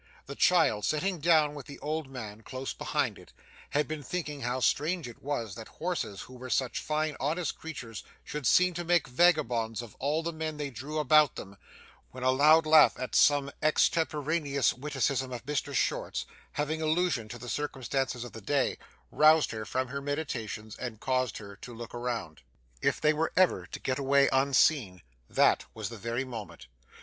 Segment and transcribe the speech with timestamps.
[0.25, 3.33] The child, sitting down with the old man close behind it,
[3.69, 8.03] had been thinking how strange it was that horses who were such fine honest creatures
[8.23, 11.55] should seem to make vagabonds of all the men they drew about them,
[12.09, 17.47] when a loud laugh at some extemporaneous witticism of Mr Short's, having allusion to the
[17.47, 18.79] circumstances of the day,
[19.11, 22.41] roused her from her meditation and caused her to look around.
[22.81, 26.65] If they were ever to get away unseen, that was the very moment.